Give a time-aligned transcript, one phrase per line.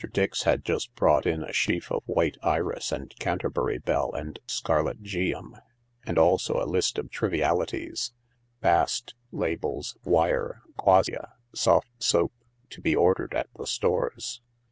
[0.13, 5.03] Dix had just brought in a sheaf of white iris and Canterbury bell and scarlet
[5.03, 5.57] geum,
[6.07, 8.11] and also a list of trivialities—
[8.61, 12.33] bast, labels, wire, quassia, soft soap—
[12.71, 14.41] to be ordered at the Stores.